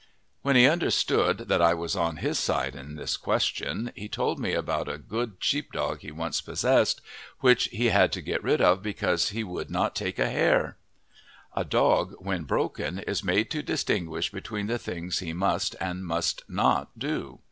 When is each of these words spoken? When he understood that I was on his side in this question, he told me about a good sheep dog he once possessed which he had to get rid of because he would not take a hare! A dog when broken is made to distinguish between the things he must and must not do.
When 0.41 0.55
he 0.55 0.65
understood 0.65 1.37
that 1.47 1.61
I 1.61 1.75
was 1.75 1.95
on 1.95 2.15
his 2.17 2.39
side 2.39 2.75
in 2.75 2.95
this 2.95 3.17
question, 3.17 3.91
he 3.93 4.09
told 4.09 4.39
me 4.39 4.53
about 4.53 4.89
a 4.89 4.97
good 4.97 5.33
sheep 5.37 5.71
dog 5.73 5.99
he 5.99 6.09
once 6.11 6.41
possessed 6.41 7.01
which 7.41 7.65
he 7.65 7.89
had 7.89 8.11
to 8.13 8.21
get 8.23 8.41
rid 8.43 8.61
of 8.61 8.81
because 8.81 9.29
he 9.29 9.43
would 9.43 9.69
not 9.69 9.95
take 9.95 10.17
a 10.17 10.27
hare! 10.27 10.75
A 11.55 11.63
dog 11.63 12.15
when 12.17 12.45
broken 12.45 12.97
is 12.97 13.23
made 13.23 13.51
to 13.51 13.61
distinguish 13.61 14.31
between 14.31 14.65
the 14.65 14.79
things 14.79 15.19
he 15.19 15.33
must 15.33 15.75
and 15.79 16.03
must 16.03 16.41
not 16.49 16.97
do. 16.97 17.39